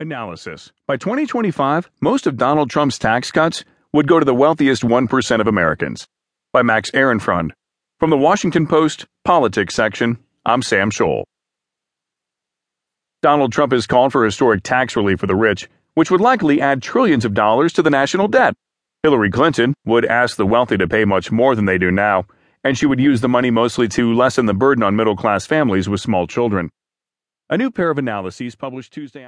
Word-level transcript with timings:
Analysis 0.00 0.70
By 0.86 0.96
2025, 0.96 1.90
most 2.00 2.28
of 2.28 2.36
Donald 2.36 2.70
Trump's 2.70 3.00
tax 3.00 3.32
cuts 3.32 3.64
would 3.92 4.06
go 4.06 4.20
to 4.20 4.24
the 4.24 4.32
wealthiest 4.32 4.84
1% 4.84 5.40
of 5.40 5.48
Americans. 5.48 6.06
By 6.52 6.62
Max 6.62 6.92
Ehrenfreund. 6.92 7.50
From 7.98 8.10
the 8.10 8.16
Washington 8.16 8.68
Post, 8.68 9.06
Politics 9.24 9.74
section, 9.74 10.18
I'm 10.46 10.62
Sam 10.62 10.92
Scholl. 10.92 11.24
Donald 13.22 13.50
Trump 13.50 13.72
has 13.72 13.88
called 13.88 14.12
for 14.12 14.24
historic 14.24 14.62
tax 14.62 14.94
relief 14.94 15.18
for 15.18 15.26
the 15.26 15.34
rich, 15.34 15.68
which 15.94 16.12
would 16.12 16.20
likely 16.20 16.60
add 16.60 16.80
trillions 16.80 17.24
of 17.24 17.34
dollars 17.34 17.72
to 17.72 17.82
the 17.82 17.90
national 17.90 18.28
debt. 18.28 18.54
Hillary 19.02 19.32
Clinton 19.32 19.74
would 19.84 20.04
ask 20.04 20.36
the 20.36 20.46
wealthy 20.46 20.76
to 20.76 20.86
pay 20.86 21.06
much 21.06 21.32
more 21.32 21.56
than 21.56 21.64
they 21.64 21.76
do 21.76 21.90
now, 21.90 22.24
and 22.62 22.78
she 22.78 22.86
would 22.86 23.00
use 23.00 23.20
the 23.20 23.28
money 23.28 23.50
mostly 23.50 23.88
to 23.88 24.14
lessen 24.14 24.46
the 24.46 24.54
burden 24.54 24.84
on 24.84 24.94
middle 24.94 25.16
class 25.16 25.44
families 25.44 25.88
with 25.88 26.00
small 26.00 26.28
children. 26.28 26.70
A 27.50 27.56
new 27.56 27.70
pair 27.70 27.88
of 27.88 27.96
analyses 27.96 28.54
published 28.54 28.92
Tuesday 28.92 29.24
afternoon. 29.24 29.26